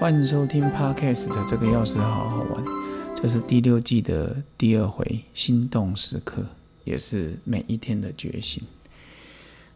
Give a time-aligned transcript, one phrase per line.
[0.00, 2.64] 欢迎收听 Podcast 的这个钥匙好好玩，
[3.16, 6.46] 这是第六季的第二回心动时刻，
[6.84, 8.62] 也是每一天的觉醒。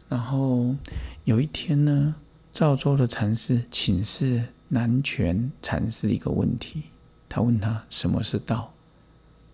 [0.07, 0.73] 然后
[1.25, 2.15] 有一天呢，
[2.53, 6.83] 赵州的禅师请示南拳禅师一个问题，
[7.27, 8.71] 他问他什么是道，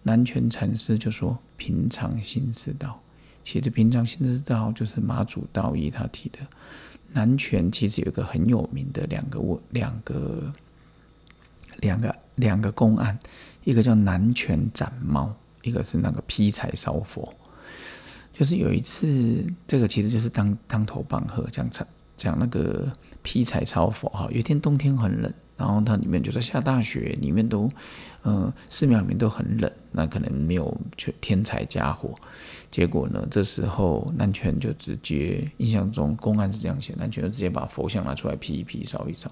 [0.03, 3.01] 南拳禅师就说平常心是道。
[3.43, 6.37] 其实平常心是道就是马祖道义他提的。
[7.13, 10.53] 南拳其实有一个很有名的两个问两个
[11.79, 13.17] 两个两个公案，
[13.63, 17.33] 一个叫南拳斩猫，一个是那个劈柴烧佛。
[18.33, 22.91] 就是有一次，这个其实就是当当头棒喝，讲讲讲那个
[23.21, 24.27] 劈柴烧佛哈。
[24.31, 25.33] 有一天冬天很冷。
[25.59, 27.69] 然后它里面就在下大雪，里面都，
[28.23, 32.15] 呃，寺庙里面都很冷，那可能没有去添柴加火。
[32.71, 39.29] 结果呢，这时候南泉就直接，印象中公案是这样写，南泉就直接把佛像拿出来劈一劈，烧一烧。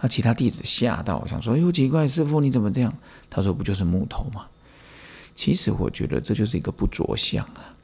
[0.00, 2.94] 那其他弟子吓到，想说：“哟，奇怪，师傅你怎么这样？”
[3.28, 4.46] 他说：“不就是木头吗？”
[5.36, 7.76] 其实我觉得这就是一个不着相啊。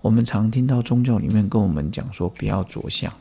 [0.00, 3.12] 我们常听到宗教里面跟我们讲说，不要着相。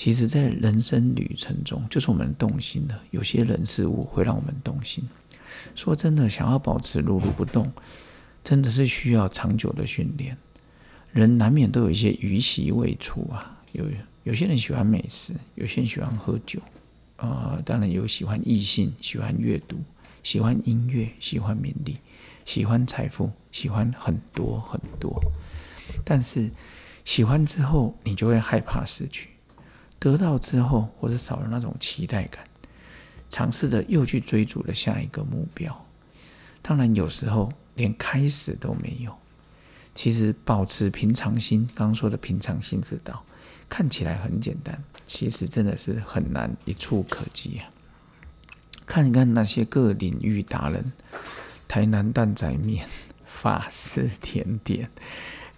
[0.00, 2.98] 其实，在人生旅程中，就是我们动心的。
[3.10, 5.06] 有些人事物会让我们动心。
[5.74, 7.70] 说真的，想要保持如如不动，
[8.42, 10.38] 真的是需要长久的训练。
[11.12, 13.60] 人难免都有一些余习未除啊。
[13.72, 13.84] 有
[14.22, 16.62] 有些人喜欢美食，有些人喜欢喝酒，
[17.18, 19.76] 呃，当然有喜欢异性，喜欢阅读，
[20.22, 21.98] 喜欢音乐，喜欢名利，
[22.46, 25.20] 喜欢财富，喜欢很多很多。
[26.06, 26.50] 但是，
[27.04, 29.28] 喜欢之后，你就会害怕失去。
[30.00, 32.44] 得到之后，或者少了那种期待感，
[33.28, 35.86] 尝试着又去追逐了下一个目标。
[36.62, 39.14] 当然，有时候连开始都没有。
[39.94, 43.24] 其实，保持平常心，刚刚说的平常心之道，
[43.68, 47.68] 看起来很简单，其实真的是很难一触可及啊！
[48.86, 50.92] 看一看那些各领域达人，
[51.68, 52.88] 台南蛋仔面、
[53.24, 54.90] 法式甜点、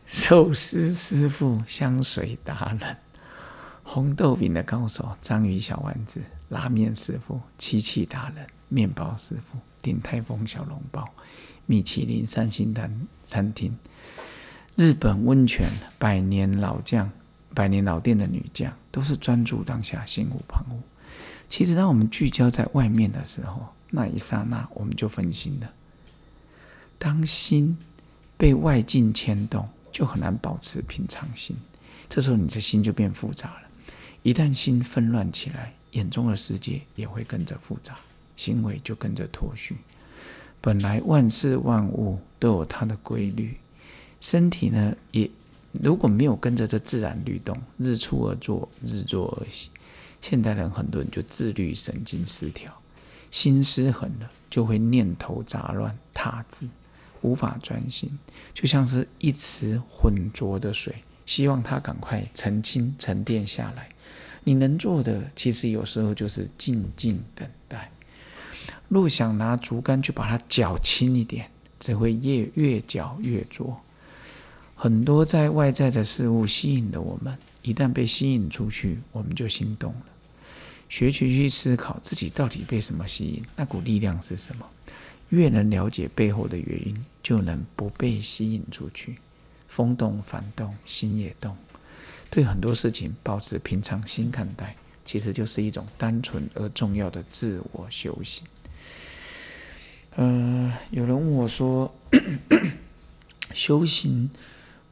[0.07, 2.97] 寿司师傅、香水达人。
[3.95, 11.07] 红豆饼的高手，章鱼小丸子，拉面师傅，漆器达人，面包师傅，鼎泰丰小笼包，
[11.67, 13.77] 米其林三星餐餐厅，
[14.77, 17.11] 日本温泉百年老将，
[17.55, 20.77] 百年老店的女将，都是专注当下，心无旁骛。
[21.47, 25.71] 其实，当我们聚焦在外面的时候，那一刹那我们就分心了。
[26.99, 27.77] 当心
[28.39, 31.55] 被外境牵动，就很难保持平常心。
[32.09, 33.62] 这时候，你的心就变复杂了。
[34.23, 37.97] 一旦心纷乱起来，眼中的世界也会跟着复杂，
[38.37, 39.77] 行为就跟着脱序。
[40.61, 43.57] 本来万事万物都有它的规律，
[44.21, 45.29] 身体呢也
[45.83, 49.71] 如果没有跟着这自然律动，日出而作，日作而息。
[50.21, 52.73] 现代人很多人就自律神经失调，
[53.33, 56.69] 心失衡了，就会念头杂乱，他字
[57.23, 58.19] 无法专心，
[58.55, 60.95] 就像是一池浑浊的水，
[61.27, 63.89] 希望它赶快澄清沉淀下来。
[64.45, 67.91] 你能做的，其实有时候就是静静等待。
[68.89, 73.81] 若想拿竹竿去把它搅轻一点，只会越越搅越浊。
[74.75, 80.07] 很多在外在的事物吸引的我们，一旦被吸引出去，我们就心动了。
[80.89, 84.67] 学习去思考自己到底被什么吸引，那股力量是什么？
[85.31, 89.17] 越能了解背后的原因，就能不被吸引出去。
[89.69, 91.57] 风动反动，心也动。
[92.35, 98.43] 对很多事情保持平常心看待，其实就是一种单纯而重要的自我修行。
[100.17, 101.95] 呃，有人问我说
[103.53, 104.31] ：“修行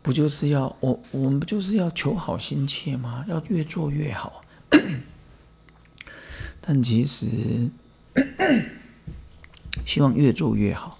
[0.02, 3.24] 不就是要我我们不就是要求好心切吗？
[3.26, 4.44] 要越做越好？”
[6.60, 7.70] 但其实
[9.86, 10.98] 希望越做越好，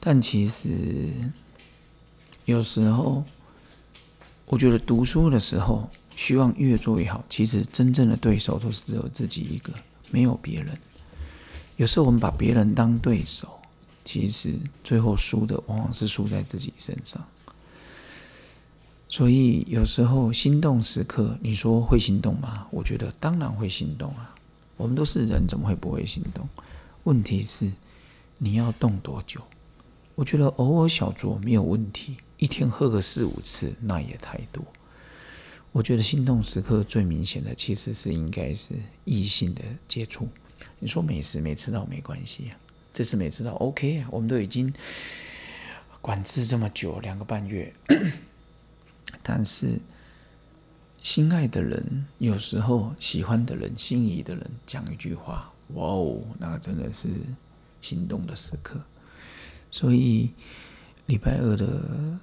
[0.00, 1.08] 但其实
[2.46, 3.24] 有时候。
[4.52, 7.24] 我觉得读书的时候，希望越做越好。
[7.26, 9.72] 其实真正的对手都是只有自己一个，
[10.10, 10.76] 没有别人。
[11.76, 13.58] 有时候我们把别人当对手，
[14.04, 14.54] 其实
[14.84, 17.26] 最后输的往往是输在自己身上。
[19.08, 22.66] 所以有时候心动时刻，你说会心动吗？
[22.70, 24.34] 我觉得当然会心动啊。
[24.76, 26.46] 我们都是人，怎么会不会心动？
[27.04, 27.72] 问题是
[28.36, 29.40] 你要动多久？
[30.14, 32.18] 我觉得偶尔小酌没有问题。
[32.42, 34.64] 一天喝个四五次，那也太多。
[35.70, 38.74] 我觉得心动时刻最明显的，其实是应该是
[39.04, 40.28] 异性的接触。
[40.80, 42.58] 你说美食没吃到没关系啊，
[42.92, 44.74] 这次没吃到 OK，我们都已经
[46.00, 47.72] 管制这么久，两个半月。
[49.22, 49.78] 但是
[51.00, 57.06] 心爱的人，有时候喜欢的人，心仪的人，讲一句话，哇哦，那真的是
[57.80, 58.80] 心动的时刻。
[59.70, 60.32] 所以
[61.06, 62.18] 礼拜二的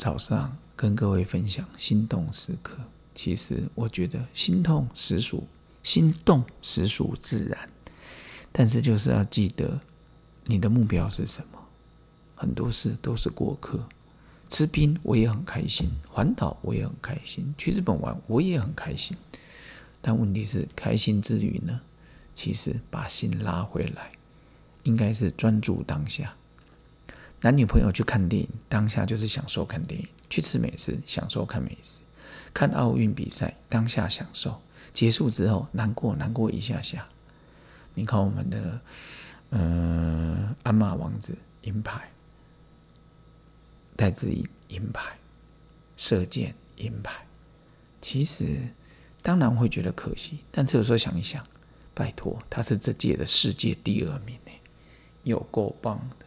[0.00, 2.74] 早上跟各位分享心动时刻。
[3.14, 5.46] 其实我觉得心痛实属
[5.82, 7.68] 心动实属自然，
[8.50, 9.78] 但是就是要记得
[10.46, 11.58] 你的目标是什么。
[12.34, 13.78] 很多事都是过客。
[14.48, 19.14] 吃冰我也很开心，环岛我也很开心，去日本玩我也很开心。
[20.00, 21.78] 但问题是，开心之余呢，
[22.32, 24.12] 其实把心拉回来，
[24.84, 26.34] 应该是专注当下。
[27.40, 32.02] 男女朋友去看电影，当下就是享受看电影；去吃美食，享受看美食；
[32.52, 34.60] 看奥运比赛，当下享受。
[34.92, 37.06] 结束之后，难过难过一下下。
[37.94, 38.80] 你看我们的，
[39.50, 42.10] 呃，鞍马王子银牌，
[43.96, 45.18] 戴志颖银牌，
[45.96, 47.26] 射箭银牌。
[48.00, 48.58] 其实。
[49.22, 51.46] 当然会觉得可惜，但是有时候想一想，
[51.92, 54.52] 拜托，他是这届的世界第二名呢，
[55.24, 56.24] 有够棒的。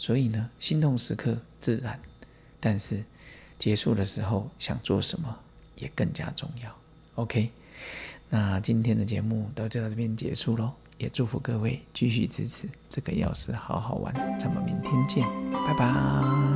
[0.00, 2.00] 所以呢，心痛时刻自然，
[2.58, 3.04] 但是
[3.58, 5.38] 结束的时候想做什么
[5.76, 6.74] 也更加重要。
[7.16, 7.50] OK，
[8.30, 16.49] 那今天的节目到这边结束喽，也祝福各位继续支持这个钥匙好好玩，咱们明天见，拜拜。